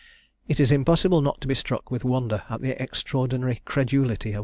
[0.47, 4.39] "It is impossible not to be struck with wonder at the extraordinary credulity of Wm.